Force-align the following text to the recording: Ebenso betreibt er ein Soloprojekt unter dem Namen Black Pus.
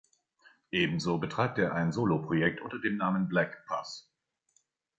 Ebenso 0.71 1.19
betreibt 1.19 1.59
er 1.59 1.75
ein 1.75 1.91
Soloprojekt 1.91 2.59
unter 2.61 2.79
dem 2.79 2.97
Namen 2.97 3.27
Black 3.27 3.63
Pus. 3.67 4.11